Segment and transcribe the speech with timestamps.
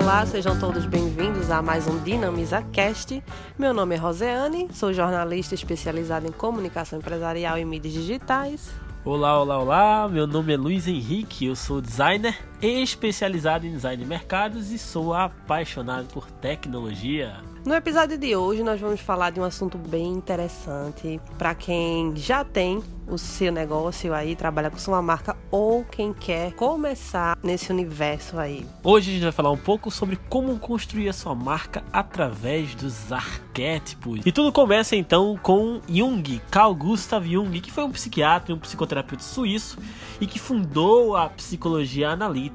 [0.00, 3.22] Olá, sejam todos bem-vindos a mais um Dinamiza Cast.
[3.58, 8.70] Meu nome é Roseane, sou jornalista especializada em comunicação empresarial e mídias digitais.
[9.04, 14.08] Olá, olá, olá, meu nome é Luiz Henrique, eu sou designer especializado em design de
[14.08, 17.36] mercados e sou apaixonado por tecnologia.
[17.64, 22.42] No episódio de hoje, nós vamos falar de um assunto bem interessante para quem já
[22.42, 28.38] tem o seu negócio aí, trabalha com sua marca ou quem quer começar nesse universo
[28.38, 28.64] aí.
[28.84, 33.12] Hoje a gente vai falar um pouco sobre como construir a sua marca através dos
[33.12, 34.20] arquétipos.
[34.24, 38.58] E tudo começa então com Jung, Carl Gustav Jung, que foi um psiquiatra e um
[38.58, 39.76] psicoterapeuta suíço
[40.20, 42.49] e que fundou a psicologia analítica.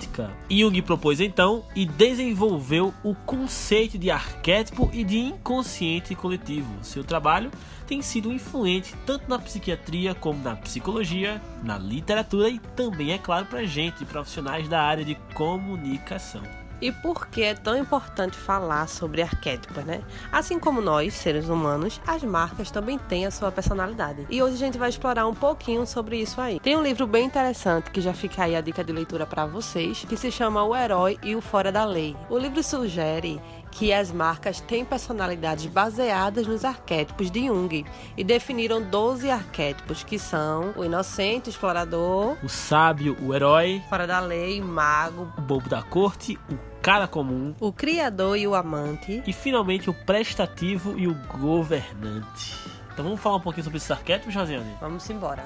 [0.50, 6.72] Jung propôs então e desenvolveu o conceito de arquétipo e de inconsciente coletivo.
[6.82, 7.52] Seu trabalho
[7.88, 13.46] tem sido influente tanto na psiquiatria como na psicologia, na literatura e também, é claro,
[13.46, 16.65] para gente, profissionais da área de comunicação.
[16.82, 20.02] E por que é tão importante falar sobre arquétipos, né?
[20.32, 24.26] Assim como nós, seres humanos, as marcas também têm a sua personalidade.
[24.30, 26.60] E hoje a gente vai explorar um pouquinho sobre isso aí.
[26.60, 30.06] Tem um livro bem interessante que já fica aí a dica de leitura para vocês,
[30.08, 32.16] que se chama O Herói e o Fora da Lei.
[32.30, 33.42] O livro sugere
[33.76, 40.18] que as marcas têm personalidades baseadas nos arquétipos de Jung e definiram 12 arquétipos que
[40.18, 45.42] são o inocente, o explorador, o sábio, o herói, fora da lei, o mago, o
[45.42, 50.98] bobo da corte, o cara comum, o criador e o amante, e finalmente o prestativo
[50.98, 52.56] e o governante.
[52.94, 54.74] Então vamos falar um pouquinho sobre esses arquétipos, Josiane?
[54.80, 55.44] Vamos embora.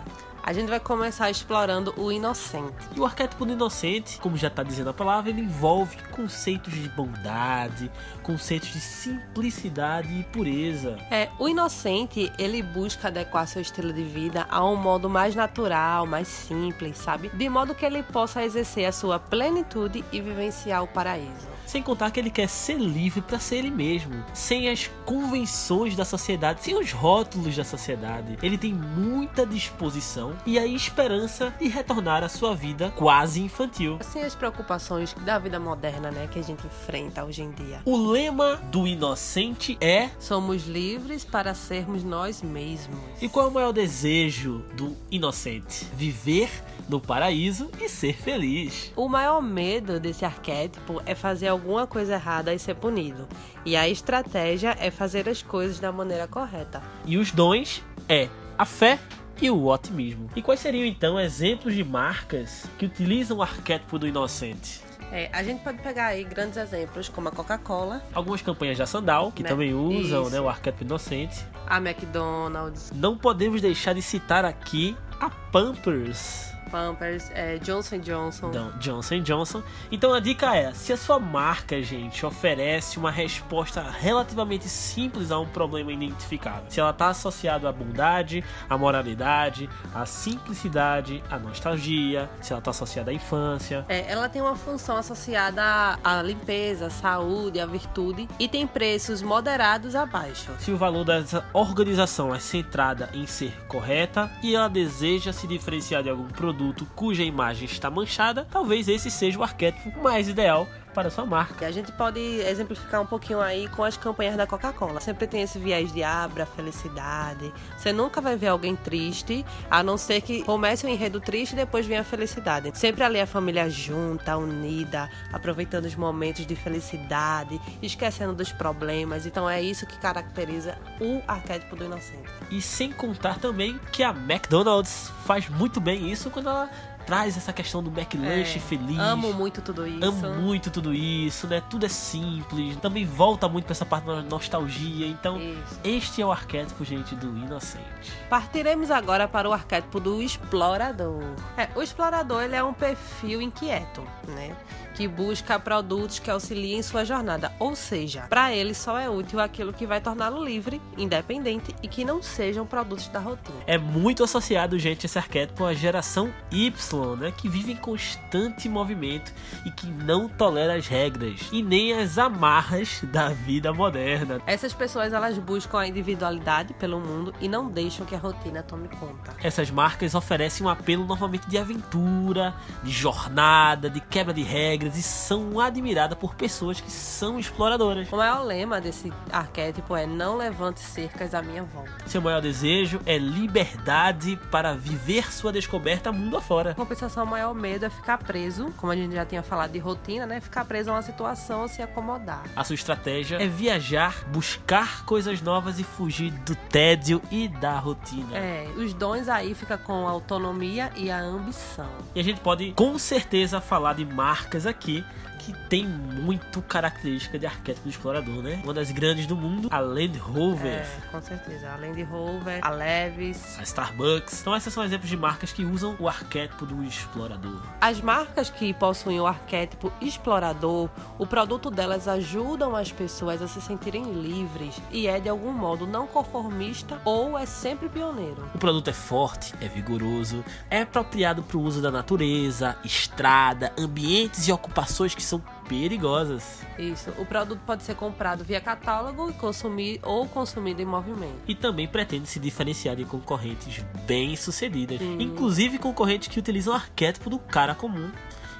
[0.49, 2.73] A gente vai começar explorando o inocente.
[2.95, 6.89] E o arquétipo do inocente, como já está dizendo a palavra, ele envolve conceitos de
[6.89, 7.91] bondade,
[8.23, 10.97] conceitos de simplicidade e pureza.
[11.11, 16.07] É, o inocente, ele busca adequar seu estilo de vida a um modo mais natural,
[16.07, 17.29] mais simples, sabe?
[17.29, 21.58] De modo que ele possa exercer a sua plenitude e vivenciar o paraíso.
[21.69, 26.03] Sem contar que ele quer ser livre para ser ele mesmo, sem as convenções da
[26.03, 28.39] sociedade, sem os rótulos da sociedade.
[28.41, 33.99] Ele tem muita disposição e a esperança de retornar à sua vida quase infantil.
[34.01, 37.83] Sem as preocupações da vida moderna, né, que a gente enfrenta hoje em dia.
[37.85, 42.97] O lema do inocente é: Somos livres para sermos nós mesmos.
[43.21, 45.85] E qual é o maior desejo do inocente?
[45.93, 46.49] Viver
[46.89, 48.91] no paraíso e ser feliz.
[48.95, 53.27] O maior medo desse arquétipo é fazer alguma coisa errada e ser punido.
[53.65, 56.81] E a estratégia é fazer as coisas da maneira correta.
[57.05, 58.97] E os dons é a fé
[59.41, 60.29] e o otimismo.
[60.35, 64.81] E quais seriam então exemplos de marcas que utilizam o arquétipo do inocente?
[65.11, 68.01] É, a gente pode pegar aí grandes exemplos como a Coca-Cola.
[68.13, 71.43] Algumas campanhas da Sandal, que também usam né, o arquétipo inocente.
[71.67, 72.91] A McDonald's.
[72.93, 78.51] Não podemos deixar de citar aqui a Pampers Pampers, é, Johnson Johnson.
[78.51, 79.63] Não, Johnson Johnson.
[79.91, 85.39] Então a dica é: se a sua marca, gente, oferece uma resposta relativamente simples a
[85.39, 92.29] um problema identificado, se ela está associada à bondade, à moralidade, à simplicidade, à nostalgia,
[92.41, 93.85] se ela está associada à infância.
[93.89, 95.61] É, ela tem uma função associada
[96.03, 100.51] à limpeza, à saúde, à virtude e tem preços moderados a baixo.
[100.59, 106.03] Se o valor dessa organização é centrada em ser correta e ela deseja se diferenciar
[106.03, 106.58] de algum produto
[106.95, 111.65] cuja imagem está manchada, talvez esse seja o arquétipo mais ideal para sua marca.
[111.65, 114.99] A gente pode exemplificar um pouquinho aí com as campanhas da Coca-Cola.
[114.99, 117.51] Sempre tem esse viés de abra, felicidade.
[117.77, 121.53] Você nunca vai ver alguém triste, a não ser que comece o um enredo triste
[121.53, 122.71] e depois vem a felicidade.
[122.77, 129.25] Sempre ali a família junta, unida, aproveitando os momentos de felicidade, esquecendo dos problemas.
[129.25, 132.29] Então é isso que caracteriza o arquétipo do inocente.
[132.49, 136.69] E sem contar também que a McDonald's faz muito bem isso quando ela
[137.09, 138.99] traz essa questão do McLanche é, feliz.
[138.99, 140.05] Amo muito tudo isso.
[140.05, 141.59] Amo muito tudo isso, né?
[141.67, 142.77] Tudo é simples.
[142.77, 145.07] Também volta muito pra essa parte da nostalgia.
[145.07, 145.79] Então, isso.
[145.83, 148.13] este é o arquétipo, gente, do inocente.
[148.29, 151.23] Partiremos agora para o arquétipo do explorador.
[151.57, 154.55] É, o explorador, ele é um perfil inquieto, né?
[154.99, 159.71] que busca produtos que auxiliem sua jornada, ou seja, para ele só é útil aquilo
[159.71, 163.55] que vai torná-lo livre, independente e que não sejam produtos da rotina.
[163.65, 166.73] É muito associado, gente, esse arquétipo à geração Y,
[167.15, 169.33] né, que vive em constante movimento
[169.65, 174.41] e que não tolera as regras e nem as amarras da vida moderna.
[174.45, 178.87] Essas pessoas elas buscam a individualidade pelo mundo e não deixam que a rotina tome
[178.87, 179.35] conta.
[179.41, 182.53] Essas marcas oferecem um apelo normalmente de aventura,
[182.83, 188.11] de jornada, de quebra de regras e são admiradas por pessoas que são exploradoras.
[188.11, 191.91] O maior lema desse arquétipo é não levante cercas à minha volta.
[192.05, 196.75] Seu maior desejo é liberdade para viver sua descoberta mundo afora.
[196.79, 200.25] Compensação, o maior medo é ficar preso, como a gente já tinha falado de rotina,
[200.25, 200.39] né?
[200.39, 202.43] Ficar preso a uma situação se acomodar.
[202.55, 208.37] A sua estratégia é viajar, buscar coisas novas e fugir do tédio e da rotina.
[208.37, 211.89] É, os dons aí fica com a autonomia e a ambição.
[212.15, 215.03] E a gente pode com certeza falar de marcas aqui
[215.39, 218.59] que tem muito característica de arquétipo do explorador, né?
[218.63, 220.81] Uma das grandes do mundo, a Land Rover.
[220.81, 221.69] É, com certeza.
[221.71, 224.41] A Land Rover, a Levis, a Starbucks.
[224.41, 227.61] Então essas são exemplos de marcas que usam o arquétipo do explorador.
[227.79, 233.61] As marcas que possuem o arquétipo explorador, o produto delas ajudam as pessoas a se
[233.61, 238.49] sentirem livres e é de algum modo não conformista ou é sempre pioneiro.
[238.53, 244.47] O produto é forte, é vigoroso, é apropriado para o uso da natureza, estrada, ambientes
[244.47, 246.61] e ocupações que são perigosas.
[246.77, 247.11] Isso.
[247.17, 251.39] O produto pode ser comprado via catálogo e consumir ou consumido em movimento.
[251.47, 257.39] E também pretende se diferenciar de concorrentes bem-sucedidas, inclusive concorrentes que utilizam o arquétipo do
[257.39, 258.11] cara comum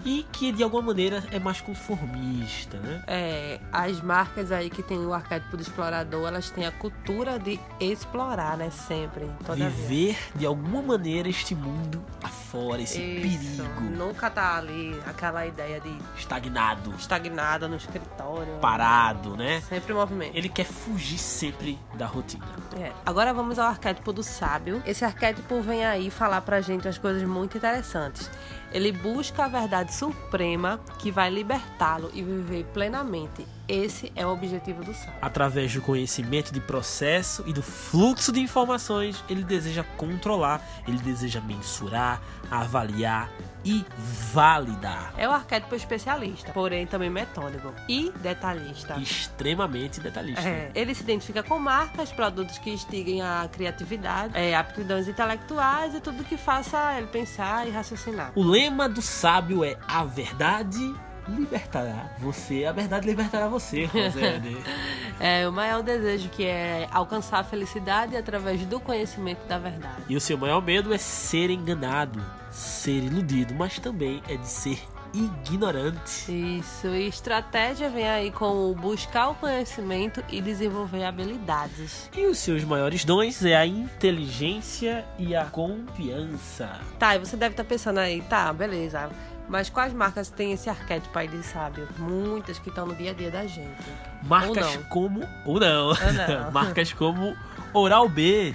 [0.05, 3.03] e que de alguma maneira é mais conformista, né?
[3.07, 7.59] É, as marcas aí que tem o arquétipo do explorador, elas têm a cultura de
[7.79, 8.69] explorar, né?
[8.69, 13.63] Sempre, Viver de alguma maneira este mundo afora, esse Isso.
[13.63, 13.81] perigo.
[13.97, 18.53] Nunca tá ali aquela ideia de Estagnado, estagnada no escritório.
[18.61, 19.61] parado, né?
[19.61, 20.35] Sempre em movimento.
[20.35, 22.45] Ele quer fugir sempre da rotina.
[22.77, 22.91] É.
[23.05, 24.81] Agora vamos ao arquétipo do sábio.
[24.85, 28.29] Esse arquétipo vem aí falar pra gente umas coisas muito interessantes.
[28.71, 33.45] Ele busca a verdade suprema que vai libertá-lo e viver plenamente.
[33.69, 35.13] Esse é o objetivo do sábio.
[35.21, 41.39] Através do conhecimento de processo e do fluxo de informações, ele deseja controlar, ele deseja
[41.39, 42.19] mensurar,
[42.49, 43.29] avaliar
[43.63, 43.85] e
[44.33, 45.13] validar.
[45.17, 48.97] É o arquétipo especialista, porém também metódico e detalhista.
[48.99, 50.41] Extremamente detalhista.
[50.41, 55.99] É, ele se identifica com marcas, produtos que instiguem a criatividade, é, aptidões intelectuais e
[55.99, 58.31] tudo que faça ele pensar e raciocinar.
[58.33, 60.79] O lema do sábio é a verdade
[61.29, 64.57] libertará você, a verdade libertará você, Rosane.
[65.21, 70.01] É, o maior desejo que é alcançar a felicidade através do conhecimento da verdade.
[70.07, 74.79] e o seu maior medo é ser enganado, ser iludido, mas também é de ser
[75.13, 76.31] ignorante.
[76.31, 82.09] Isso, e estratégia vem aí com buscar o conhecimento e desenvolver habilidades.
[82.15, 86.79] E os seus maiores dons é a inteligência e a confiança.
[86.97, 89.09] Tá, e você deve estar pensando aí, tá, beleza.
[89.49, 91.87] Mas quais marcas têm esse arquétipo aí de sábio?
[91.97, 93.83] Muitas que estão no dia a dia da gente.
[94.23, 95.21] Marcas Ou como.
[95.45, 95.87] Ou não.
[95.87, 96.51] Ou não.
[96.53, 97.35] Marcas como
[97.73, 98.53] Oral B,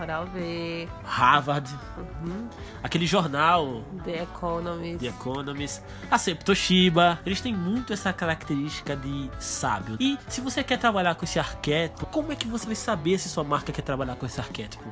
[0.00, 2.48] Oral V, Harvard, uhum,
[2.82, 4.98] aquele jornal The Economist.
[4.98, 7.20] The Economist, a sempre Toshiba.
[7.24, 9.96] Eles têm muito essa característica de sábio.
[10.00, 13.28] E se você quer trabalhar com esse arquétipo, como é que você vai saber se
[13.28, 14.84] sua marca quer trabalhar com esse arquétipo?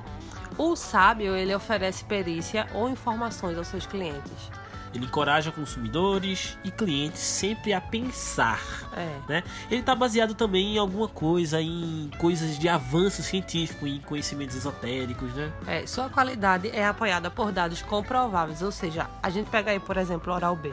[0.56, 4.50] O sábio, ele oferece perícia ou informações aos seus clientes.
[4.94, 8.60] Ele encoraja consumidores e clientes sempre a pensar.
[8.96, 9.18] É.
[9.28, 9.44] Né?
[9.70, 15.32] Ele está baseado também em alguma coisa, em coisas de avanço científico, em conhecimentos esotéricos,
[15.34, 15.52] né?
[15.66, 19.96] É, sua qualidade é apoiada por dados comprováveis, ou seja, a gente pega aí, por
[19.96, 20.72] exemplo, Oral B.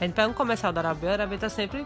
[0.00, 1.84] A gente pega um comercial da Oral B, o Oral B tá sempre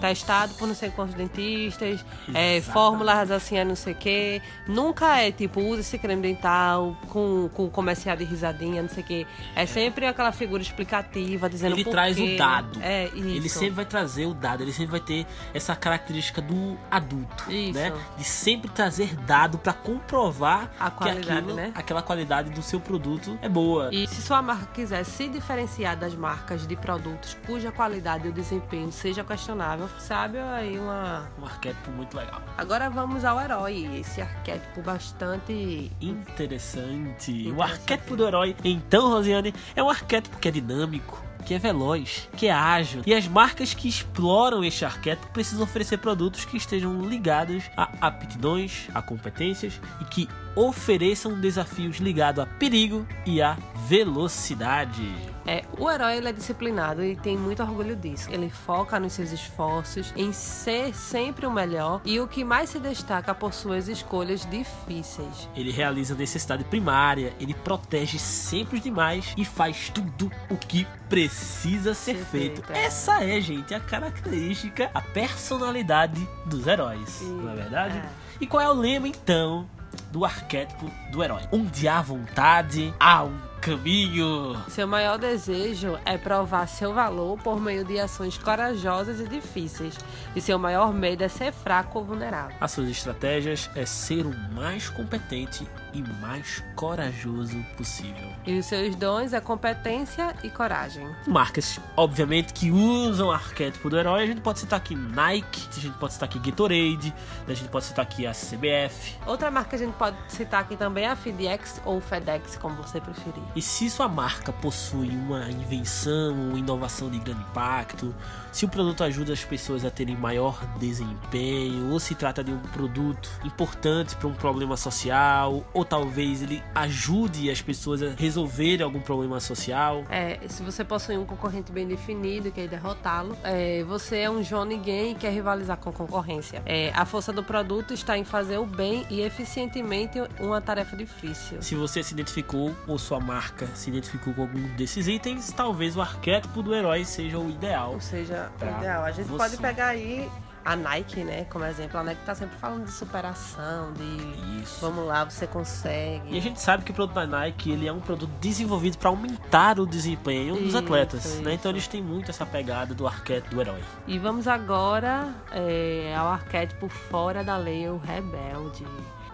[0.00, 4.42] testado por não sei quantos dentistas, é, fórmulas assim, é não sei o quê.
[4.66, 9.06] Nunca é tipo, usa esse creme dental com, com comercial de risadinha, não sei o
[9.06, 9.26] quê.
[9.54, 12.34] É sempre aquela figura explicativa, dizendo Ele traz quê.
[12.34, 12.80] o dado.
[12.82, 13.16] É, isso.
[13.16, 17.78] Ele sempre vai trazer o dado, ele sempre vai ter essa característica do adulto, Isso.
[17.78, 17.92] né?
[18.16, 21.72] De sempre trazer dado para comprovar A que qualidade, aquilo, né?
[21.74, 23.90] aquela qualidade do seu produto é boa.
[23.92, 28.32] E se sua marca quiser se diferenciar das marcas de produtos cuja qualidade e o
[28.32, 31.28] desempenho seja questionável, sabe aí uma.
[31.40, 32.42] Um arquétipo muito legal.
[32.56, 35.90] Agora vamos ao herói, esse arquétipo bastante.
[36.00, 37.50] Interessante.
[37.50, 42.28] O arquétipo do herói, então, Rosiane, é um arquétipo que é dinâmico, que é veloz,
[42.36, 43.02] que é ágil.
[43.06, 48.88] E as marcas que exploram este arquétipo precisam oferecer produtos que estejam ligados a aptidões,
[48.94, 53.56] a competências e que ofereçam desafios ligados a perigo e a
[53.88, 55.14] velocidade.
[55.44, 58.30] É, o herói ele é disciplinado e tem muito orgulho disso.
[58.30, 62.78] Ele foca nos seus esforços, em ser sempre o melhor e o que mais se
[62.78, 65.48] destaca por suas escolhas difíceis.
[65.56, 70.86] Ele realiza a necessidade primária, ele protege sempre os demais e faz tudo o que
[71.08, 72.62] precisa ser Ser feito.
[72.62, 72.84] feito, é.
[72.84, 77.98] Essa é, gente, a característica, a personalidade dos heróis, Sim, não é verdade?
[77.98, 78.08] é.
[78.40, 79.66] E qual é o lema, então,
[80.12, 81.42] do arquétipo do herói?
[81.50, 84.56] Onde há vontade, há um caminho.
[84.68, 89.96] Seu maior desejo é provar seu valor por meio de ações corajosas e difíceis.
[90.36, 92.56] E seu maior medo é ser fraco ou vulnerável.
[92.60, 98.28] As suas estratégias é ser o mais competente e mais corajoso possível.
[98.46, 101.06] E os seus dons é competência e coragem.
[101.26, 104.22] Marcas, obviamente, que usam o arquétipo do herói.
[104.22, 107.14] A gente pode citar aqui Nike, a gente pode citar aqui Gatorade,
[107.46, 109.16] a gente pode citar aqui a CBF.
[109.26, 112.76] Outra marca que a gente pode citar aqui também é a FedEx ou FedEx, como
[112.76, 113.42] você preferir.
[113.54, 118.14] E se sua marca possui uma invenção ou inovação de grande impacto,
[118.50, 122.58] se o produto ajuda as pessoas a terem maior desempenho, ou se trata de um
[122.58, 129.00] produto importante para um problema social, ou talvez ele ajude as pessoas a resolverem algum
[129.00, 130.04] problema social.
[130.10, 134.42] É, se você possui um concorrente bem definido e quer derrotá-lo, é, você é um
[134.42, 136.62] João Ninguém e quer rivalizar com a concorrência.
[136.66, 141.60] É, a força do produto está em fazer o bem e eficientemente uma tarefa difícil.
[141.62, 146.00] Se você se identificou ou sua marca se identificou com algum desses itens, talvez o
[146.00, 147.94] arquétipo do herói seja o ideal.
[147.94, 149.04] Ou seja, o ideal.
[149.04, 149.38] A gente você.
[149.38, 150.28] pode pegar aí
[150.64, 151.98] a Nike, né, como exemplo.
[151.98, 154.78] A Nike tá sempre falando de superação, de Isso.
[154.80, 156.34] vamos lá, você consegue.
[156.34, 159.08] E a gente sabe que o produto da Nike ele é um produto desenvolvido para
[159.08, 161.42] aumentar o desempenho dos Isso, atletas, isso.
[161.42, 161.54] né?
[161.54, 163.82] Então eles têm muito essa pegada do arquétipo do herói.
[164.06, 168.86] E vamos agora é, ao arquétipo fora da lei, o rebelde.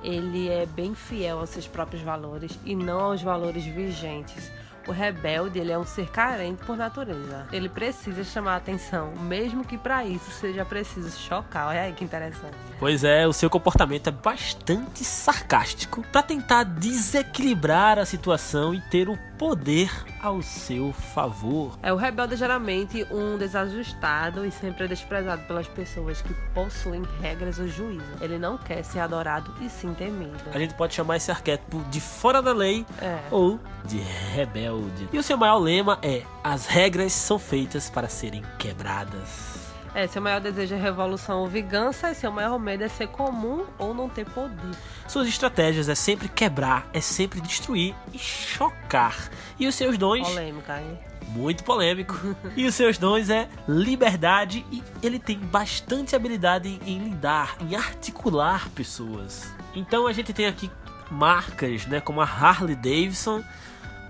[0.03, 4.51] Ele é bem fiel aos seus próprios valores e não aos valores vigentes.
[4.89, 7.47] O rebelde, ele é um ser carente por natureza.
[7.53, 11.69] Ele precisa chamar a atenção, mesmo que para isso seja preciso chocar.
[11.69, 12.57] Olha aí que interessante.
[12.81, 19.09] Pois é, o seu comportamento é bastante sarcástico para tentar desequilibrar a situação e ter
[19.11, 19.91] o poder
[20.23, 21.79] ao seu favor.
[21.83, 27.03] É o rebelde é geralmente um desajustado e sempre é desprezado pelas pessoas que possuem
[27.21, 28.05] regras ou juízo.
[28.21, 30.39] Ele não quer ser adorado e sim temido.
[30.53, 33.19] A gente pode chamar esse arquétipo de fora da lei É.
[33.31, 34.78] ou de rebelde.
[35.13, 39.59] E o seu maior lema é: as regras são feitas para serem quebradas.
[39.95, 43.65] É, seu maior desejo é revolução ou vingança, e seu maior medo é ser comum
[43.79, 44.77] ou não ter poder.
[45.09, 49.31] Suas estratégias é sempre quebrar, é sempre destruir e chocar.
[49.59, 50.99] E os seus dons, Polêmica, hein?
[51.29, 52.15] muito polêmico.
[52.57, 57.75] e os seus dons é liberdade e ele tem bastante habilidade em, em lidar, em
[57.75, 59.53] articular pessoas.
[59.75, 60.71] Então a gente tem aqui
[61.11, 63.43] marcas, né, como a Harley Davidson,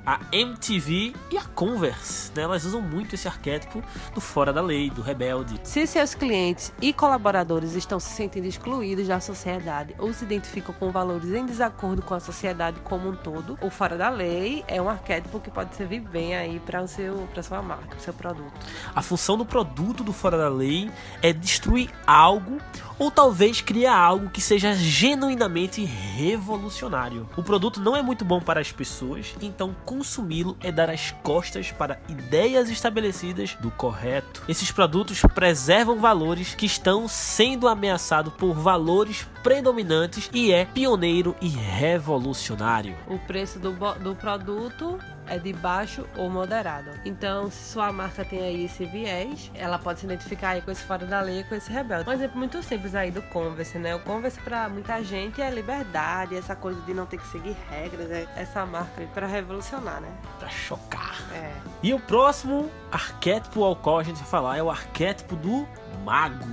[0.08, 2.44] a MTV e a Converse, né?
[2.44, 3.82] Elas usam muito esse arquétipo
[4.14, 5.60] do fora da lei, do rebelde.
[5.62, 10.90] Se seus clientes e colaboradores estão se sentindo excluídos da sociedade ou se identificam com
[10.90, 14.88] valores em desacordo com a sociedade como um todo, o fora da lei é um
[14.88, 18.14] arquétipo que pode servir bem aí para o seu, para sua marca, para o seu
[18.14, 18.54] produto.
[18.94, 22.56] A função do produto do fora da lei é destruir algo
[22.98, 27.28] ou talvez criar algo que seja genuinamente revolucionário.
[27.36, 31.72] O produto não é muito bom para as pessoas, então consumi-lo é dar as costas
[31.72, 34.44] para ideias estabelecidas do correto.
[34.48, 41.48] Esses produtos preservam valores que estão sendo ameaçados por valores predominantes e é pioneiro e
[41.48, 42.96] revolucionário.
[43.06, 46.90] O preço do, do produto é de baixo ou moderado.
[47.04, 50.82] Então, se sua marca tem aí esse viés, ela pode se identificar aí com esse
[50.82, 52.08] fora da lei, com esse rebelde.
[52.08, 53.94] Um exemplo muito simples aí do Converse, né?
[53.94, 58.10] O Converse para muita gente é liberdade, essa coisa de não ter que seguir regras,
[58.10, 60.08] é essa marca aí para revolucionar, né?
[60.38, 61.16] Pra chocar.
[61.32, 61.52] É.
[61.82, 65.66] E o próximo arquétipo ao qual a gente vai falar é o arquétipo do
[66.04, 66.46] mago.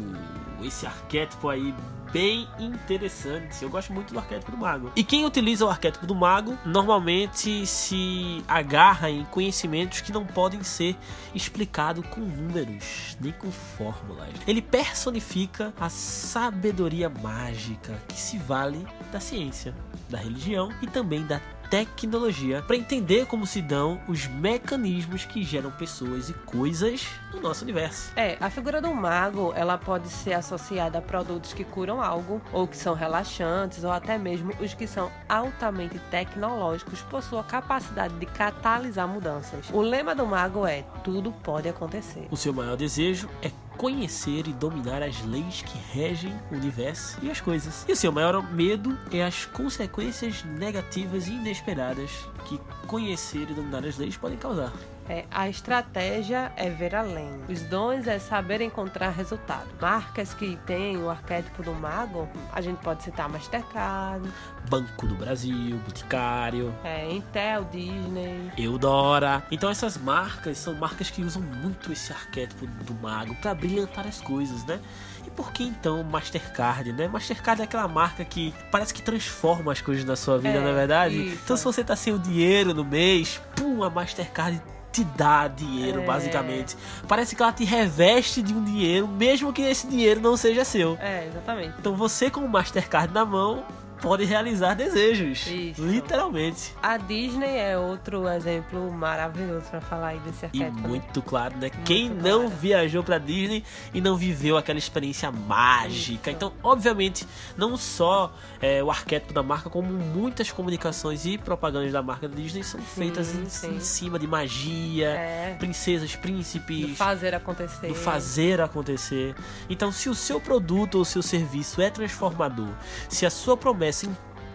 [0.61, 1.73] Esse arquétipo aí
[2.15, 3.61] bem interessante.
[3.61, 4.89] Eu gosto muito do arquétipo do mago.
[4.95, 10.63] E quem utiliza o arquétipo do mago normalmente se agarra em conhecimentos que não podem
[10.63, 10.95] ser
[11.33, 14.29] explicados com números nem com fórmulas.
[14.47, 19.75] Ele personifica a sabedoria mágica que se vale da ciência,
[20.09, 25.71] da religião e também da tecnologia para entender como se dão os mecanismos que geram
[25.71, 28.11] pessoas e coisas no nosso universo.
[28.15, 32.67] É, a figura do mago, ela pode ser associada a produtos que curam algo, ou
[32.67, 38.25] que são relaxantes, ou até mesmo os que são altamente tecnológicos por sua capacidade de
[38.25, 39.69] catalisar mudanças.
[39.71, 42.27] O lema do mago é: tudo pode acontecer.
[42.31, 47.29] O seu maior desejo é conhecer e dominar as leis que regem o universo e
[47.29, 47.85] as coisas.
[47.87, 52.11] E o seu maior medo é as consequências negativas e inesperadas
[52.47, 54.71] que conhecer e dominar as leis podem causar.
[55.07, 57.29] É, a estratégia é ver além.
[57.47, 59.67] Os dons é saber encontrar resultado.
[59.79, 64.27] Marcas que têm o arquétipo do mago, a gente pode citar Mastercard,
[64.67, 68.51] Banco do Brasil, Boticário, é, Intel, Disney.
[68.57, 69.43] Eudora.
[69.51, 74.19] Então essas marcas são marcas que usam muito esse arquétipo do mago para brilhantar as
[74.19, 74.79] coisas, né?
[75.25, 77.07] E por que então Mastercard, né?
[77.07, 80.69] Mastercard é aquela marca que parece que transforma as coisas na sua vida, É, não
[80.69, 81.15] é verdade?
[81.27, 81.41] isso.
[81.43, 84.59] Então se você tá sem o dinheiro no mês, pum, a Mastercard
[84.95, 86.05] te dá dinheiro, É.
[86.05, 86.77] basicamente.
[87.07, 90.97] Parece que ela te reveste de um dinheiro, mesmo que esse dinheiro não seja seu.
[91.01, 91.73] É, exatamente.
[91.79, 93.63] Então você com o Mastercard na mão
[94.01, 95.81] pode realizar desejos, Isso.
[95.85, 96.73] literalmente.
[96.81, 100.81] A Disney é outro exemplo maravilhoso pra falar aí desse E arquétipo.
[100.81, 100.87] né?
[100.87, 101.69] muito claro, né?
[101.83, 102.55] Quem Muito não claro.
[102.59, 106.29] viajou pra Disney e não viveu aquela experiência mágica.
[106.29, 106.35] Isso.
[106.35, 107.25] Então, obviamente,
[107.57, 112.63] não só é, o arquétipo da marca, como muitas comunicações e propagandas da marca Disney
[112.63, 113.75] são feitas em, sim.
[113.75, 116.89] em cima de magia, É, princesas, príncipes.
[116.89, 117.87] do fazer acontecer.
[117.87, 119.35] do fazer acontecer.
[119.69, 122.69] Então, se o seu produto ou o seu serviço é transformador,
[123.09, 123.84] se a sua promessa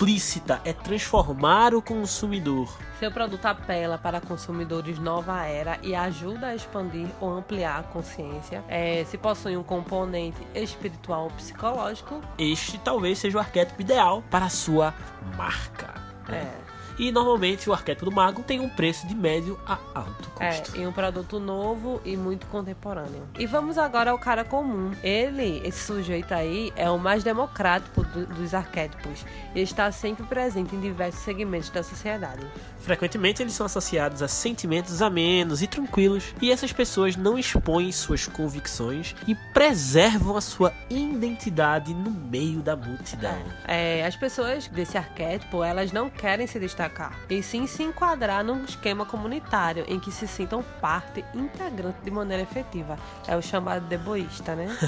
[0.00, 6.54] implícita é transformar o consumidor, Seu produto apela para consumidores nova era e ajuda a
[6.54, 8.62] expandir ou ampliar a consciência.
[8.68, 14.46] É, se possui um componente espiritual ou psicológico, este talvez seja o arquétipo ideal para
[14.46, 14.94] a sua
[15.36, 15.94] marca.
[16.28, 16.38] né?
[16.66, 16.69] é,
[17.00, 20.76] E normalmente o arquétipo do mago tem um preço de médio a alto é, custo.
[20.78, 23.22] e um produto novo e muito contemporâneo.
[23.38, 24.92] E vamos agora ao cara comum.
[25.02, 30.76] Ele, esse sujeito aí, é o mais democrático do- dos arquétipos e está sempre presente
[30.76, 32.46] em diversos segmentos da sociedade.
[32.80, 38.26] Frequentemente eles são associados a sentimentos amenos e tranquilos, e essas pessoas não expõem suas
[38.26, 43.36] convicções e preservam a sua identidade no meio da multidão.
[43.66, 46.89] É, as pessoas desse arquétipo, elas não querem se destacar,
[47.28, 52.42] e sim se enquadrar num esquema comunitário em que se sintam parte integrante de maneira
[52.42, 52.98] efetiva.
[53.26, 54.68] É o chamado deboísta, né?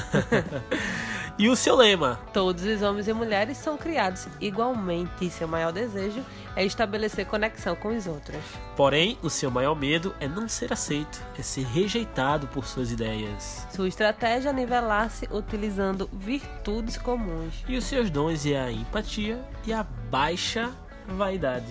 [1.39, 2.21] E o seu lema?
[2.33, 6.23] Todos os homens e mulheres são criados igualmente, e seu maior desejo
[6.55, 8.41] é estabelecer conexão com os outros.
[8.77, 13.67] Porém, o seu maior medo é não ser aceito, é ser rejeitado por suas ideias.
[13.75, 17.65] Sua estratégia é nivelar-se utilizando virtudes comuns.
[17.67, 20.71] E os seus dons é a empatia e a baixa
[21.07, 21.67] vaidade.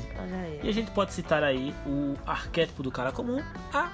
[0.64, 3.42] E a gente pode citar aí o arquétipo do cara comum,
[3.74, 3.90] a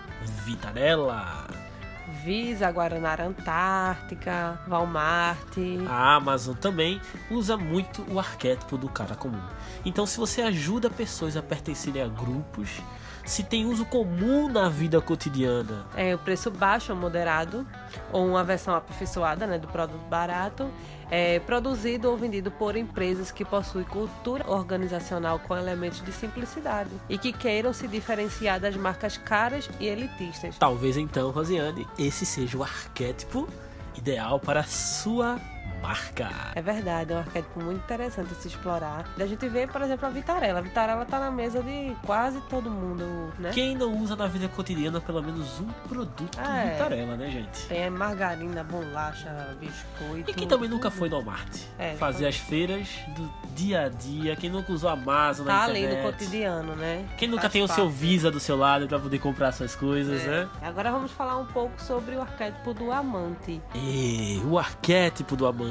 [0.46, 1.48] Vitarella.
[2.24, 5.58] Visa, Guaraná Antártica, Walmart.
[5.88, 9.42] A Amazon também usa muito o arquétipo do cara comum.
[9.86, 12.82] Então, se você ajuda pessoas a pertencerem a grupos,
[13.28, 17.68] se tem uso comum na vida cotidiana, É o preço baixo ou moderado,
[18.12, 20.70] ou uma versão aperfeiçoada né, do produto barato,
[21.12, 27.18] é produzido ou vendido por empresas que possuem cultura organizacional com elementos de simplicidade e
[27.18, 30.58] que queiram se diferenciar das marcas caras e elitistas.
[30.58, 33.48] talvez então, Rosiane, esse seja o arquétipo
[33.98, 35.40] ideal para a sua
[35.82, 36.30] marca.
[36.56, 39.06] É verdade, é um arquétipo muito interessante de se explorar.
[39.20, 40.60] A gente vê, por exemplo, a Vitarella.
[40.60, 43.52] A Vitarella tá na mesa de quase todo mundo, né?
[43.54, 46.72] Quem não usa na vida cotidiana pelo menos um produto É.
[46.74, 47.68] Vitarella, né, gente?
[47.68, 50.32] Tem margarina, bolacha, biscoito.
[50.32, 51.56] E quem também nunca foi no Walmart?
[51.78, 54.36] É, Fazer as feiras do dia a dia.
[54.36, 56.06] Quem nunca usou a Amazon na Tá ali internet.
[56.06, 57.06] no cotidiano, né?
[57.18, 57.98] Quem nunca Faz tem o seu parte.
[57.98, 60.28] Visa do seu lado para poder comprar suas coisas, É.
[60.28, 60.50] né?
[60.62, 63.62] Agora vamos falar um pouco sobre o arquétipo do amante.
[63.76, 65.68] E o arquétipo do amante.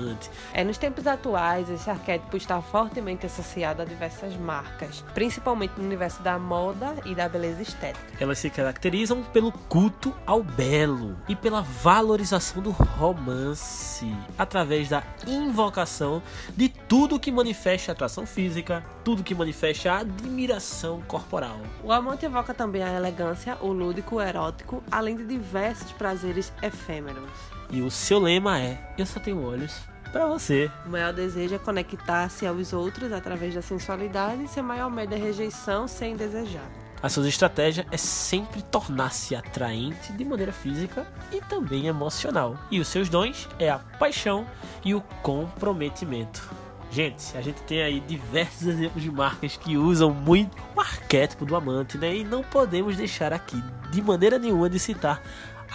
[0.52, 6.22] É, nos tempos atuais, esse arquétipo está fortemente associado a diversas marcas, principalmente no universo
[6.22, 8.06] da moda e da beleza estética.
[8.20, 14.06] Elas se caracterizam pelo culto ao belo e pela valorização do romance,
[14.38, 16.22] através da invocação
[16.56, 21.58] de tudo que manifeste atração física, tudo que manifeste a admiração corporal.
[21.82, 27.30] O amante evoca também a elegância, o lúdico, o erótico, além de diversos prazeres efêmeros.
[27.70, 30.70] E o seu lema é: Eu só tenho olhos para você.
[30.84, 35.18] O maior desejo é conectar-se aos outros através da sensualidade e seu maior medo é
[35.18, 36.68] rejeição sem desejar.
[37.02, 42.58] A sua estratégia é sempre tornar-se atraente de maneira física e também emocional.
[42.70, 44.46] E os seus dons é a paixão
[44.84, 46.48] e o comprometimento.
[46.90, 51.54] Gente, a gente tem aí diversos exemplos de marcas que usam muito o arquétipo do
[51.54, 52.16] amante, né?
[52.16, 55.22] E não podemos deixar aqui de maneira nenhuma de citar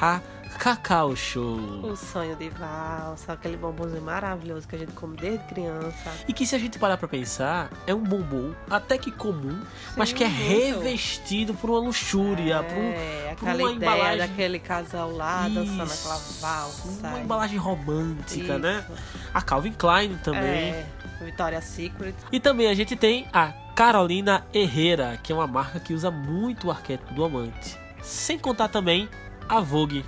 [0.02, 0.20] a
[0.58, 1.56] Cacau Show.
[1.84, 6.12] O sonho de valsa, aquele bombonzinho maravilhoso que a gente come desde criança.
[6.28, 9.60] E que se a gente parar pra pensar, é um bombom até que comum,
[9.98, 10.48] mas que é muito.
[10.80, 15.48] revestido por uma luxúria, por, um- É, por aquela uma ideia embalagem- daquele casal lá
[15.48, 17.08] dançando Isso, aquela valsa.
[17.08, 18.60] Uma embalagem romântica, Isso.
[18.60, 18.86] né?
[19.34, 20.42] A Calvin Klein também.
[20.72, 20.86] É,
[21.22, 22.16] Victoria's Secret.
[22.32, 26.68] E também a gente tem a Carolina Herrera, que é uma marca que usa muito
[26.68, 27.78] o arquétipo do amante.
[28.02, 29.08] Sem contar também
[29.48, 30.04] a Vogue,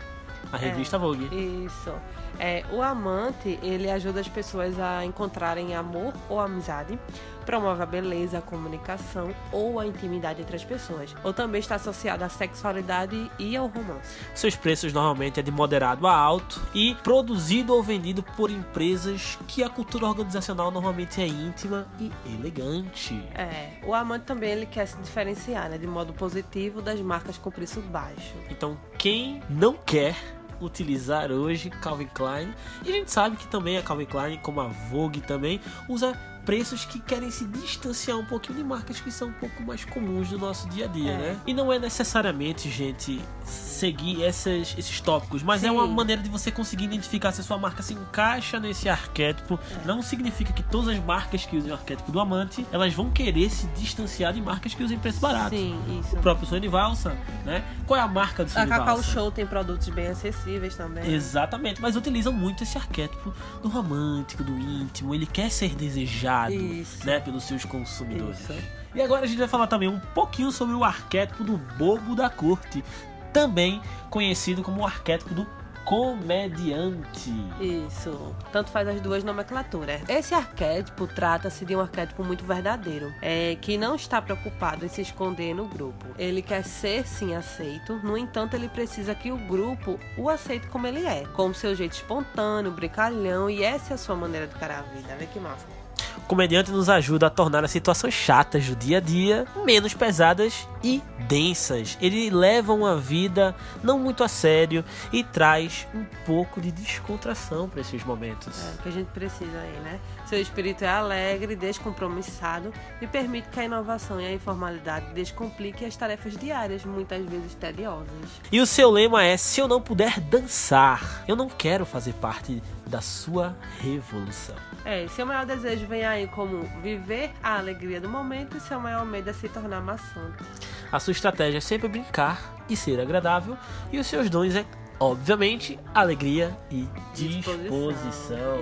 [0.53, 1.65] a revista é, Vogue.
[1.65, 1.91] Isso.
[2.39, 6.97] É, o amante, ele ajuda as pessoas a encontrarem amor ou amizade,
[7.43, 12.23] promove a beleza, a comunicação ou a intimidade entre as pessoas, ou também está associado
[12.23, 14.15] à sexualidade e ao romance.
[14.35, 19.63] Seus preços normalmente é de moderado a alto e produzido ou vendido por empresas que
[19.63, 23.15] a cultura organizacional normalmente é íntima e elegante.
[23.33, 27.49] É, o amante também ele quer se diferenciar, né, de modo positivo das marcas com
[27.49, 28.35] preço baixo.
[28.49, 30.15] Então, quem não quer
[30.65, 32.53] utilizar hoje Calvin Klein.
[32.85, 36.85] E a gente sabe que também a Calvin Klein, como a Vogue também, usa preços
[36.85, 40.37] que querem se distanciar um pouquinho de marcas que são um pouco mais comuns do
[40.37, 41.17] nosso dia a dia, é.
[41.17, 41.39] né?
[41.47, 45.67] E não é necessariamente, gente, seguir essas, esses tópicos, mas Sim.
[45.67, 49.59] é uma maneira de você conseguir identificar se a sua marca se encaixa nesse arquétipo.
[49.83, 49.87] É.
[49.87, 53.49] Não significa que todas as marcas que usem o arquétipo do amante, elas vão querer
[53.49, 55.55] se distanciar de marcas que usem preço barato.
[55.55, 56.15] Sim, isso.
[56.15, 57.63] O próprio de Valsa, né?
[57.87, 58.73] Qual é a marca do de Valsa?
[58.73, 61.11] A Cacau Show tem produtos bem acessíveis também.
[61.11, 65.15] Exatamente, mas utilizam muito esse arquétipo do romântico, do íntimo.
[65.15, 67.05] Ele quer ser desejado isso.
[67.05, 68.39] né, pelos seus consumidores.
[68.39, 68.53] Isso.
[68.95, 72.29] E agora a gente vai falar também um pouquinho sobre o arquétipo do bobo da
[72.29, 72.83] corte,
[73.31, 75.47] também conhecido como o arquétipo do
[75.83, 77.33] comediante.
[77.59, 78.35] Isso.
[78.51, 80.01] Tanto faz as duas nomenclaturas.
[80.07, 85.01] Esse arquétipo trata-se de um arquétipo muito verdadeiro, é, que não está preocupado em se
[85.01, 86.05] esconder no grupo.
[86.17, 90.87] Ele quer ser sim aceito, no entanto, ele precisa que o grupo o aceite como
[90.87, 94.79] ele é, com seu jeito espontâneo, brincalhão, e essa é a sua maneira de encarar
[94.79, 95.15] a vida.
[95.17, 95.82] Vê que massa.
[96.23, 100.65] O comediante nos ajuda a tornar as situações chatas do dia a dia menos pesadas
[100.81, 101.97] e densas.
[102.01, 107.81] Ele leva uma vida não muito a sério e traz um pouco de descontração para
[107.81, 108.65] esses momentos.
[108.65, 109.99] É o que a gente precisa aí, né?
[110.25, 115.95] Seu espírito é alegre, descompromissado e permite que a inovação e a informalidade descompliquem as
[115.97, 118.07] tarefas diárias, muitas vezes tediosas.
[118.49, 122.63] E o seu lema é: se eu não puder dançar, eu não quero fazer parte
[122.93, 124.55] da sua revolução.
[124.85, 129.03] É, seu maior desejo vem aí como viver a alegria do momento e seu maior
[129.03, 130.43] medo é se tornar maçante.
[130.91, 133.57] A sua estratégia é sempre brincar e ser agradável,
[133.91, 134.63] e os seus dons é,
[134.99, 137.63] obviamente, alegria e disposição.
[137.63, 138.57] disposição.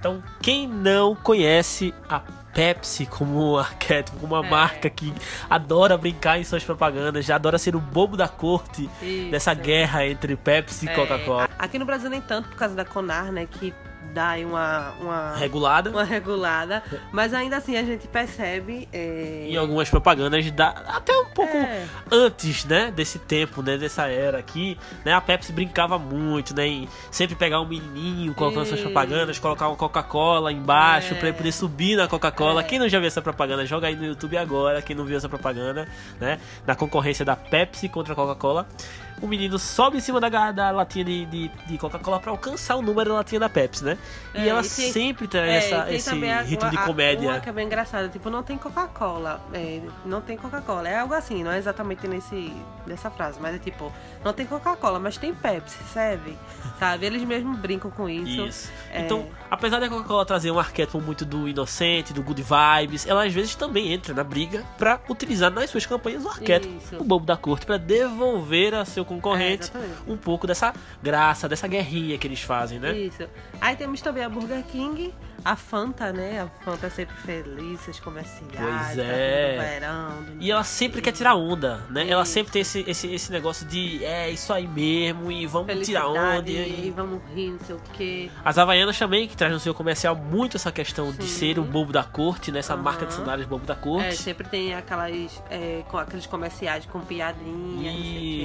[0.00, 2.20] Então, quem não conhece a
[2.54, 4.50] Pepsi como arquétipo, como uma é.
[4.50, 5.12] marca que
[5.50, 9.30] adora brincar em suas propagandas, já adora ser o bobo da corte Isso.
[9.30, 10.94] dessa guerra entre Pepsi e é.
[10.94, 11.48] Coca-Cola.
[11.58, 13.74] Aqui no Brasil nem tanto por causa da Conar, né, que
[14.14, 15.90] dá aí uma, uma regulada.
[15.90, 16.82] Uma regulada.
[17.10, 18.88] Mas ainda assim a gente percebe.
[18.92, 19.48] É...
[19.50, 21.84] Em algumas propagandas dá até um pouco é.
[22.10, 22.92] antes, né?
[22.92, 23.76] Desse tempo, né?
[23.76, 25.12] Dessa era aqui, né?
[25.12, 26.66] A Pepsi brincava muito, né?
[26.66, 31.16] Em sempre pegar um menininho colocando suas propagandas, colocar uma Coca-Cola embaixo é.
[31.16, 32.60] para ele poder subir na Coca-Cola.
[32.60, 32.64] É.
[32.64, 34.80] Quem não já viu essa propaganda, joga aí no YouTube agora.
[34.80, 35.88] Quem não viu essa propaganda,
[36.20, 36.38] né?
[36.64, 38.66] Da concorrência da Pepsi contra a Coca-Cola
[39.20, 42.82] o menino sobe em cima da, da latinha de, de, de Coca-Cola para alcançar o
[42.82, 43.98] número da latinha da Pepsi, né?
[44.34, 47.30] E é, ela e tem, sempre traz é, essa, esse a, ritmo de comédia.
[47.30, 49.40] Uma que é bem engraçada, tipo, não tem Coca-Cola.
[49.52, 50.88] É, não tem Coca-Cola.
[50.88, 52.52] É algo assim, não é exatamente nesse,
[52.86, 53.92] nessa frase, mas é tipo,
[54.24, 56.36] não tem Coca-Cola, mas tem Pepsi, serve.
[56.78, 57.06] Sabe?
[57.06, 58.46] Eles mesmos brincam com isso.
[58.46, 58.72] Isso.
[58.90, 59.02] É...
[59.02, 63.32] Então, apesar da Coca-Cola trazer um arquétipo muito do inocente, do good vibes, ela às
[63.32, 66.96] vezes também entra na briga para utilizar nas suas campanhas o arquétipo, isso.
[67.00, 71.66] o bobo da corte, para devolver a seu concorrente é, um pouco dessa graça, dessa
[71.68, 72.96] guerrinha que eles fazem, né?
[72.96, 73.26] Isso.
[73.60, 75.12] Aí temos também a Burger King,
[75.44, 76.40] a Fanta, né?
[76.40, 79.58] A Fanta é sempre feliz, as comerciais, pois é.
[79.58, 80.24] verão.
[80.40, 82.04] E ela sempre quer tirar onda, né?
[82.04, 82.12] Isso.
[82.12, 86.08] Ela sempre tem esse, esse, esse negócio de é isso aí mesmo e vamos tirar
[86.08, 86.48] onda.
[86.48, 88.30] E, e vamos rir, não sei o quê.
[88.42, 91.18] As Havaianas também, que traz no seu comercial muito essa questão Sim.
[91.18, 92.60] de ser o bobo da corte, né?
[92.66, 92.76] uhum.
[92.78, 94.08] marca de sandálias bobo da corte.
[94.08, 97.92] É, sempre tem aquelas, é, com aqueles comerciais com piadinha.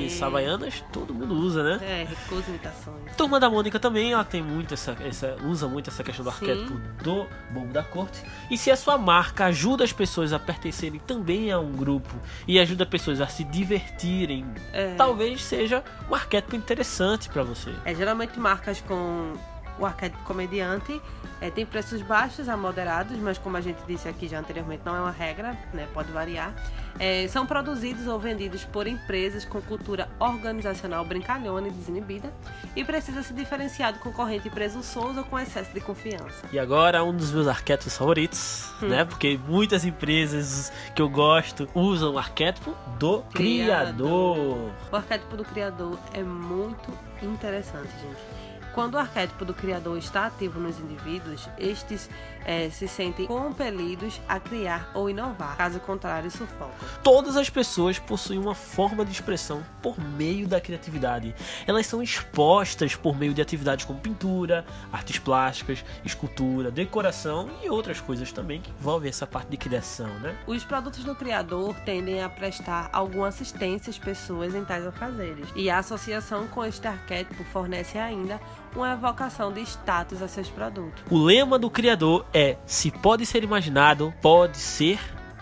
[0.05, 1.79] Isso, Havaianas todo mundo usa, né?
[1.81, 3.15] É, recusa imitações.
[3.15, 6.88] Turma da Mônica também, ela tem muito essa, essa usa muito essa questão do arquétipo
[7.03, 8.21] do bobo da corte.
[8.49, 12.13] E se a sua marca ajuda as pessoas a pertencerem também a um grupo
[12.47, 14.95] e ajuda pessoas a se divertirem, é.
[14.95, 17.73] talvez seja um arquétipo interessante para você.
[17.85, 19.33] É geralmente marcas com
[19.79, 21.01] o arquétipo comediante
[21.41, 24.95] é, tem preços baixos a moderados, mas como a gente disse aqui já anteriormente, não
[24.95, 26.53] é uma regra, né, pode variar.
[26.99, 32.33] É, são produzidos ou vendidos por empresas com cultura organizacional brincalhona e desinibida
[32.75, 36.45] e precisa se diferenciar do concorrente presunçoso ou com excesso de confiança.
[36.51, 38.87] E agora um dos meus arquétipos favoritos, hum.
[38.89, 39.05] né?
[39.05, 44.35] Porque muitas empresas que eu gosto usam o arquétipo do criador.
[44.35, 44.71] criador.
[44.91, 50.57] O arquétipo do criador é muito interessante, gente Quando o arquétipo do criador está ativo
[50.57, 52.09] nos indivíduos, estes
[52.45, 55.57] é, se sentem compelidos a criar ou inovar.
[55.57, 56.71] Caso contrário, sufocam.
[57.03, 61.35] Todas as pessoas possuem uma forma de expressão por meio da criatividade.
[61.67, 67.99] Elas são expostas por meio de atividades como pintura, artes plásticas, escultura, decoração e outras
[67.99, 70.37] coisas também que envolvem essa parte de criação, né?
[70.47, 75.49] Os produtos do criador tendem a prestar alguma assistência às pessoas em tais afazeres.
[75.53, 78.39] E a associação com este arquétipo fornece ainda
[78.75, 81.03] uma evocação de status a seus produtos.
[81.09, 84.99] O lema do criador é: se pode ser imaginado, pode ser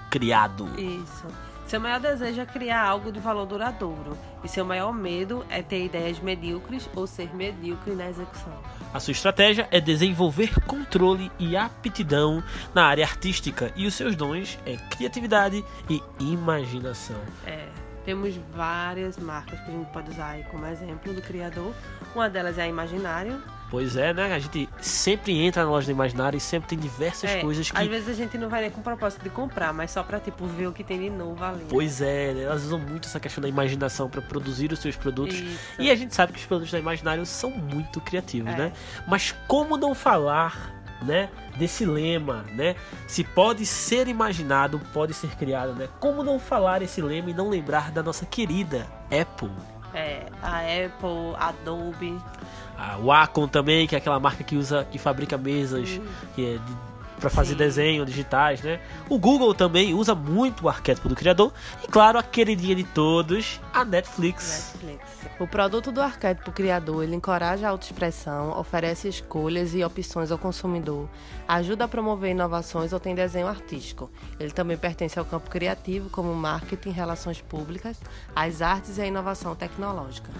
[0.09, 0.67] criado.
[0.77, 1.27] Isso.
[1.67, 5.83] Seu maior desejo é criar algo de valor duradouro, e seu maior medo é ter
[5.83, 8.53] ideias medíocres ou ser medíocre na execução.
[8.93, 12.41] A sua estratégia é desenvolver controle e aptidão
[12.73, 17.19] na área artística, e os seus dons é criatividade e imaginação.
[17.45, 17.67] É.
[18.07, 21.73] Temos várias marcas que a gente pode usar aí como exemplo do criador.
[22.15, 23.43] Uma delas é a Imaginário.
[23.69, 24.33] Pois é, né?
[24.33, 27.77] A gente sempre entra na loja do Imaginário e sempre tem diversas É, coisas que.
[27.77, 30.21] Às vezes a gente não vai nem com o propósito de comprar, mas só pra,
[30.21, 31.65] tipo, ver o que tem de novo ali.
[31.67, 32.43] Pois é, né?
[32.43, 35.35] elas usam muito essa questão da imaginação para produzir os seus produtos.
[35.37, 35.59] Isso.
[35.77, 38.57] E a gente sabe que os produtos da Imaginário são muito criativos, É.
[38.57, 38.71] né?
[39.05, 42.75] Mas como não falar, né, desse lema, né?
[43.07, 45.87] Se pode ser imaginado, pode ser criado, né?
[45.99, 49.51] Como não falar esse lema e não lembrar da nossa querida Apple?
[49.93, 52.17] É, a Apple, a Adobe.
[52.77, 55.99] A Wacom também, que é aquela marca que usa, que fabrica mesas,
[56.35, 57.57] que é de para fazer Sim.
[57.57, 58.79] desenho digitais, né?
[59.09, 61.51] O Google também usa muito o arquétipo do criador
[61.83, 64.73] e claro, a queridinha de todos, a Netflix.
[64.81, 65.17] Netflix.
[65.39, 71.07] O produto do arquétipo criador, ele encoraja a autoexpressão, oferece escolhas e opções ao consumidor,
[71.47, 74.09] ajuda a promover inovações ou tem desenho artístico.
[74.39, 77.97] Ele também pertence ao campo criativo, como marketing, relações públicas,
[78.35, 80.31] as artes e a inovação tecnológica.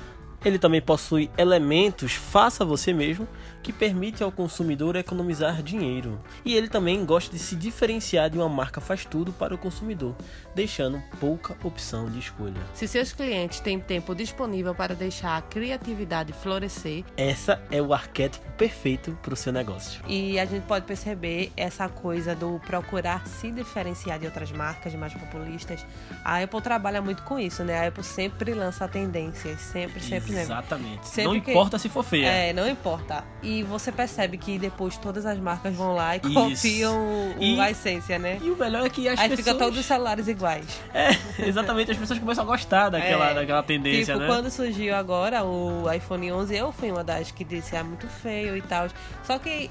[0.48, 3.28] Ele também possui elementos faça você mesmo
[3.62, 6.18] que permite ao consumidor economizar dinheiro.
[6.46, 10.16] E ele também gosta de se diferenciar de uma marca faz tudo para o consumidor,
[10.56, 12.62] deixando pouca opção de escolha.
[12.74, 18.50] Se seus clientes têm tempo disponível para deixar a criatividade florescer, Essa é o arquétipo
[18.54, 20.02] perfeito para o seu negócio.
[20.08, 25.14] E a gente pode perceber essa coisa do procurar se diferenciar de outras marcas mais
[25.14, 25.86] populistas.
[26.24, 27.78] A Apple trabalha muito com isso, né?
[27.78, 30.44] A Apple sempre lança tendências, sempre, sempre, né?
[30.44, 31.08] Exatamente.
[31.08, 32.28] Sempre Não que- importa se for feia.
[32.28, 33.24] É, não importa.
[33.42, 36.34] E você percebe que depois todas as marcas vão lá e Isso.
[36.34, 38.40] copiam o- E- a essência, né?
[38.42, 39.48] E o melhor é que as Aí pessoas...
[39.48, 40.66] fica todos os celulares iguais.
[40.94, 41.10] É,
[41.48, 41.92] exatamente.
[41.92, 43.34] As pessoas começam a gostar daquela, É.
[43.34, 44.28] daquela tendência, tipo, né?
[44.28, 48.56] quando surgiu agora o iPhone 11, eu fui uma das que disse, ah, muito feio
[48.56, 48.88] e tal.
[49.24, 49.70] Só que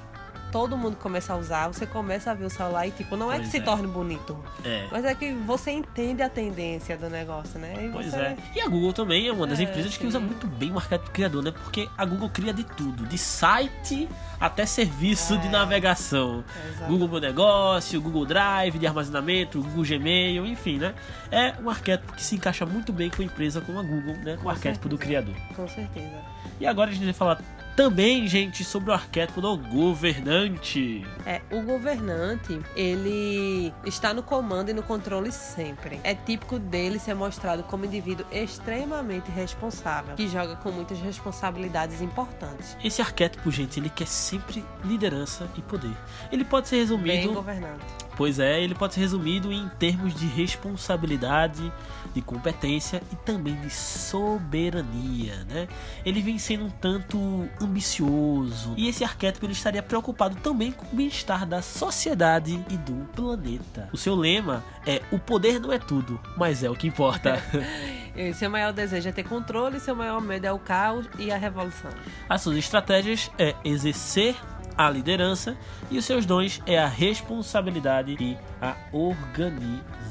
[0.53, 3.37] todo mundo começa a usar, você começa a ver o celular e, tipo, não é
[3.37, 3.61] Pois que se é.
[3.63, 4.37] torne bonito.
[4.65, 4.87] É.
[4.91, 7.75] Mas é que você entende a tendência do negócio, né?
[7.87, 8.37] E Pois você- é.
[8.55, 10.09] E a Google também é uma das É, empresas que sim.
[10.09, 11.51] usa muito bem o arquétipo criador, né?
[11.51, 14.09] Porque a Google cria de tudo, de site
[14.41, 15.51] até serviço de É.
[15.51, 16.45] navegação.
[16.89, 20.95] Google Meu Negócio, Google Drive de armazenamento, Google Gmail, enfim, né?
[21.31, 24.35] É um arquétipo que se encaixa muito bem com a empresa como a Google, né?
[24.35, 25.23] Com o Com arquétipo do certeza.
[25.23, 25.55] criador.
[25.55, 26.17] Com certeza.
[26.61, 27.39] E agora a gente vai falar
[27.77, 31.07] também, gente, sobre o arquétipo do governante.
[31.27, 36.01] É, o governante, ele está no comando e no controle sempre.
[36.03, 42.77] É típico dele ser mostrado como indivíduo extremamente responsável, que joga com muitas responsabilidades importantes.
[42.83, 45.95] Esse arquétipo, gente, ele quer sempre liderança e poder.
[46.33, 47.85] Ele pode ser Bem resumido governante.
[48.17, 51.71] Pois é, ele pode ser resumido em termos de responsabilidade,
[52.17, 55.69] de competência e também de soberania, né?
[56.03, 60.97] Ele vem sendo um tanto ambicioso e esse arquétipo ele estaria preocupado também com o
[60.97, 63.91] bem-estar da sociedade e do planeta.
[63.93, 67.39] O seu lema é: o poder não é tudo, mas é o que importa.
[68.35, 71.91] Seu maior desejo é ter controle, seu maior medo é o caos e a revolução.
[72.27, 74.35] As suas estratégias é exercer
[74.75, 75.55] a liderança
[75.91, 80.06] e os seus dons é a responsabilidade e a organização.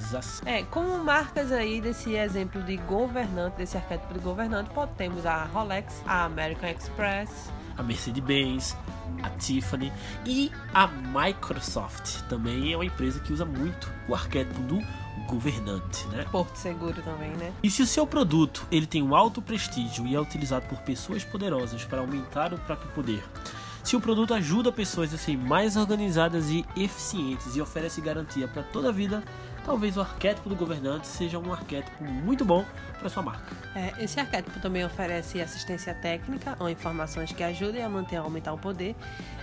[0.45, 5.43] É, como marcas aí desse exemplo de governante, desse arquétipo de governante, pode- temos a
[5.45, 7.29] Rolex, a American Express,
[7.77, 8.75] a Mercedes-Benz,
[9.23, 9.91] a Tiffany
[10.25, 12.21] e a Microsoft.
[12.29, 14.79] Também é uma empresa que usa muito o arquétipo do
[15.27, 16.25] governante, né?
[16.31, 17.51] Porto Seguro também, né?
[17.63, 21.23] E se o seu produto ele tem um alto prestígio e é utilizado por pessoas
[21.23, 23.23] poderosas para aumentar o próprio poder,
[23.83, 28.63] se o produto ajuda pessoas a serem mais organizadas e eficientes e oferece garantia para
[28.63, 29.23] toda a vida,
[29.65, 32.63] talvez o arquétipo do governante seja um arquétipo muito bom
[32.99, 33.55] para sua marca.
[33.75, 38.53] É, esse arquétipo também oferece assistência técnica ou informações que ajudem a manter ou aumentar
[38.53, 38.95] o poder.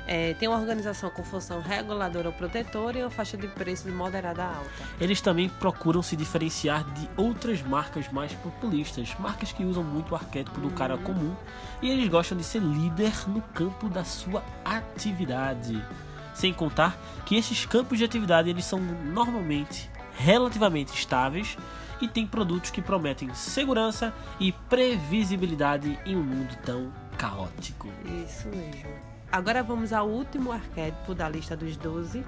[0.06, 3.92] É, tem uma organização com função reguladora ou protetora e uma faixa de preço de
[3.92, 4.70] moderada a alta.
[5.00, 10.14] Eles também procuram se diferenciar de outras marcas mais populistas, marcas que usam muito o
[10.14, 11.34] arquétipo do cara comum,
[11.80, 15.82] e eles gostam de ser líder no campo da sua atividade.
[16.34, 21.56] Sem contar que esses campos de atividade eles são normalmente relativamente estáveis
[22.00, 27.88] e têm produtos que prometem segurança e previsibilidade em um mundo tão caótico.
[28.24, 28.90] Isso mesmo.
[29.30, 32.22] Agora vamos ao último arquétipo da lista dos 12,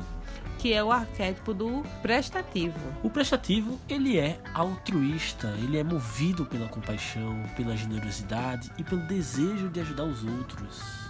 [0.58, 2.78] que é o arquétipo do prestativo.
[3.02, 9.68] O prestativo, ele é altruísta, ele é movido pela compaixão, pela generosidade e pelo desejo
[9.68, 11.03] de ajudar os outros.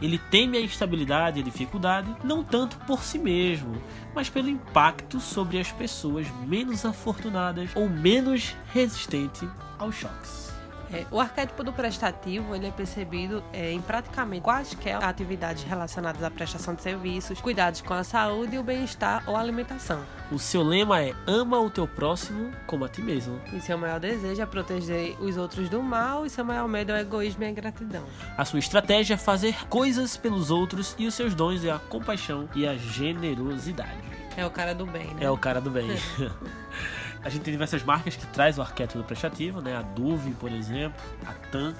[0.00, 3.80] Ele teme a instabilidade e a dificuldade, não tanto por si mesmo,
[4.14, 10.49] mas pelo impacto sobre as pessoas menos afortunadas ou menos resistentes aos choques.
[10.92, 16.30] É, o arquétipo do prestativo ele é percebido é, em praticamente quaisquer atividades relacionadas à
[16.30, 20.02] prestação de serviços, cuidados com a saúde, o bem-estar ou alimentação.
[20.32, 23.40] O seu lema é ama o teu próximo como a ti mesmo.
[23.52, 26.96] E seu maior desejo é proteger os outros do mal e seu maior medo é
[26.96, 28.04] o egoísmo e a ingratidão.
[28.36, 32.48] A sua estratégia é fazer coisas pelos outros e os seus dons é a compaixão
[32.54, 34.10] e a generosidade.
[34.36, 35.24] É o cara do bem, né?
[35.24, 35.88] É o cara do bem.
[37.22, 39.76] A gente tem diversas marcas que traz o arquétipo do prestativo, né?
[39.76, 41.74] A Duve, por exemplo, a TAM,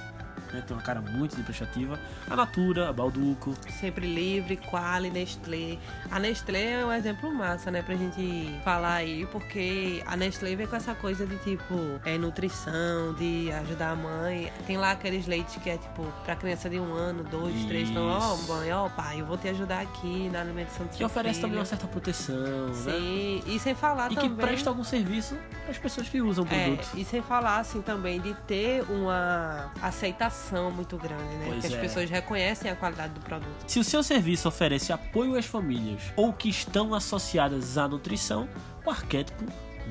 [0.53, 0.63] né?
[0.67, 1.99] tem uma cara muito de prestativa.
[2.29, 3.55] A Natura, a Balduco.
[3.81, 5.79] Sempre Livre, Quali, Nestlé.
[6.11, 10.67] A Nestlé é um exemplo massa, né, pra gente falar aí, porque a Nestlé vem
[10.67, 14.53] com essa coisa de tipo, é nutrição, de ajudar a mãe.
[14.67, 17.69] Tem lá aqueles leites que é tipo pra criança de um ano, dois, Isso.
[17.69, 20.97] três, então, ó, mãe, ó, pai, eu vou te ajudar aqui na alimentação do Que
[20.99, 21.49] seu oferece filho.
[21.49, 22.75] também uma certa proteção, né?
[22.75, 24.47] Sim, e sem falar E que também.
[24.47, 26.89] presta algum serviço para as pessoas que usam o É, produto.
[26.97, 30.40] e sem falar assim também de ter uma aceitação
[30.73, 31.45] muito grande, né?
[31.47, 31.81] Pois que as é.
[31.81, 33.65] pessoas reconhecem a qualidade do produto.
[33.67, 38.49] Se o seu serviço oferece apoio às famílias ou que estão associadas à nutrição,
[38.85, 39.45] o arquétipo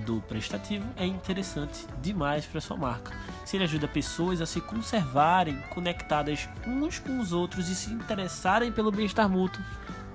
[0.06, 3.12] do prestativo é interessante demais para sua marca.
[3.46, 8.72] Se ele ajuda pessoas a se conservarem conectadas uns com os outros e se interessarem
[8.72, 9.62] pelo bem-estar mútuo,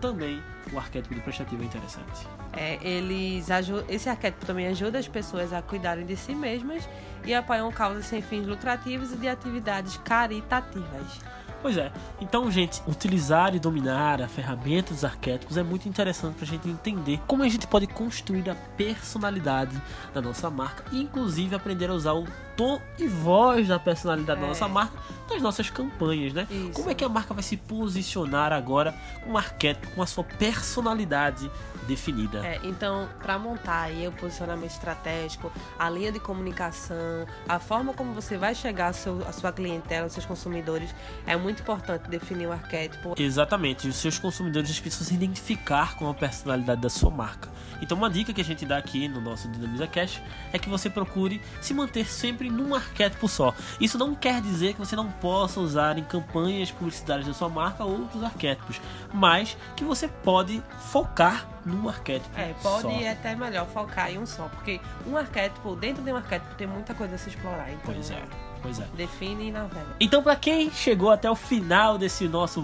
[0.01, 0.43] também
[0.73, 2.27] o arquétipo do prestativo é interessante.
[2.53, 6.89] É, eles aju- esse arquétipo também ajuda as pessoas a cuidarem de si mesmas
[7.25, 11.21] e apoiam causas sem fins lucrativos e de atividades caritativas.
[11.63, 11.91] Pois é.
[12.21, 17.19] Então, gente, utilizar e dominar a ferramenta dos arquétipos é muito interessante pra gente entender
[17.27, 19.81] como a gente pode construir a personalidade
[20.13, 24.45] da nossa marca e, inclusive, aprender a usar o tom e voz da personalidade da
[24.45, 24.49] É.
[24.51, 24.93] nossa marca
[25.31, 26.47] nas nossas campanhas, né?
[26.51, 26.73] Isso.
[26.75, 30.23] Como é que a marca vai se posicionar agora com um arquétipo, com a sua
[30.25, 31.51] personalidade
[31.87, 32.45] definida?
[32.47, 38.13] É, então, para montar aí o posicionamento estratégico, a linha de comunicação, a forma como
[38.13, 40.95] você vai chegar à seu- à sua clientela, aos seus consumidores,
[41.27, 43.15] é muito importante definir o arquétipo.
[43.19, 47.49] Exatamente, os seus consumidores eles precisam se identificar com a personalidade da sua marca.
[47.83, 50.89] Então, uma dica que a gente dá aqui no nosso Dinamiza Cash é que você
[50.89, 53.53] procure se manter sempre num arquétipo só.
[53.81, 57.85] Isso não quer dizer que você não possa usar em campanhas publicitárias da sua marca
[57.85, 58.81] outros arquétipos,
[59.13, 63.11] mas que você pode focar num arquétipo É, pode só.
[63.11, 66.95] até melhor focar em um só, porque um arquétipo, dentro de um arquétipo, tem muita
[66.95, 67.71] coisa a se explorar.
[67.71, 68.23] Então, Pois é,
[68.63, 68.85] pois é.
[68.97, 69.87] Define navega.
[70.01, 72.63] Então, pra quem chegou até o final desse nosso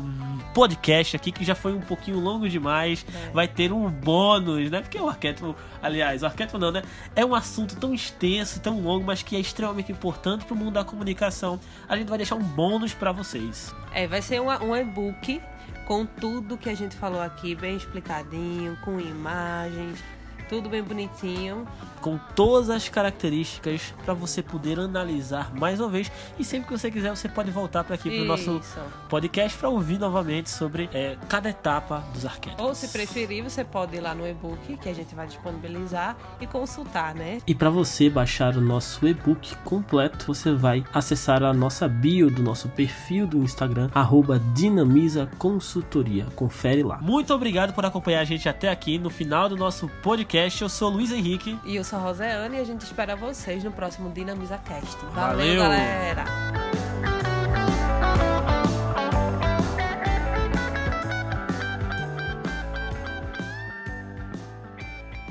[0.53, 3.31] podcast aqui, que já foi um pouquinho longo demais, É.
[3.31, 4.81] vai ter um bônus, né?
[4.81, 6.83] Porque o arquétipo, aliás, o arquétipo não, né?
[7.15, 10.85] É um assunto tão extenso, tão longo, mas que é extremamente importante pro mundo da
[10.85, 11.59] comunicação.
[11.89, 13.73] A gente vai deixar um bônus pra vocês.
[13.93, 15.41] É, vai ser uma- um e-book
[15.87, 20.03] com tudo que a gente falou aqui, bem explicadinho, com imagens,
[20.51, 21.65] tudo bem bonitinho.
[22.01, 26.11] Com todas as características pra você poder analisar mais uma vez.
[26.39, 28.81] E sempre que você quiser, você pode voltar para aqui pro nosso Isso.
[29.09, 32.65] podcast pra ouvir novamente sobre é, cada etapa dos arquétipos.
[32.65, 36.47] Ou se preferir, você pode ir lá no e-book que a gente vai disponibilizar e
[36.47, 37.39] consultar, né?
[37.47, 42.43] E para você baixar o nosso e-book completo, você vai acessar a nossa bio do
[42.43, 46.27] nosso perfil do Instagram, arroba Dinamiza Consultoria.
[46.35, 46.99] Confere lá.
[47.01, 50.40] Muito obrigado por acompanhar a gente até aqui no final do nosso podcast.
[50.63, 51.59] Eu sou Luiz Henrique.
[51.65, 54.97] E eu sou a Roseane e a gente espera vocês no próximo Dinamisacast.
[55.13, 55.63] Valeu, Valeu.
[55.63, 57.20] galera!